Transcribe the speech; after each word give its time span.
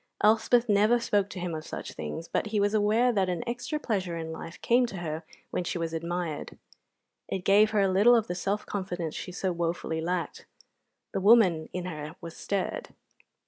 Elspeth 0.23 0.67
never 0.67 0.99
spoke 0.99 1.29
to 1.29 1.39
him 1.39 1.53
of 1.53 1.63
such 1.63 1.93
things, 1.93 2.27
but 2.27 2.47
he 2.47 2.59
was 2.59 2.73
aware 2.73 3.11
that 3.11 3.29
an 3.29 3.43
extra 3.45 3.77
pleasure 3.79 4.17
in 4.17 4.31
life 4.31 4.59
came 4.63 4.87
to 4.87 4.97
her 4.97 5.21
when 5.51 5.63
she 5.63 5.77
was 5.77 5.93
admired; 5.93 6.57
it 7.27 7.45
gave 7.45 7.69
her 7.69 7.81
a 7.81 7.87
little 7.87 8.15
of 8.15 8.25
the 8.25 8.33
self 8.33 8.65
confidence 8.65 9.13
she 9.13 9.31
so 9.31 9.51
wofully 9.51 10.01
lacked; 10.01 10.47
the 11.11 11.21
woman 11.21 11.69
in 11.71 11.85
her 11.85 12.15
was 12.19 12.35
stirred. 12.35 12.95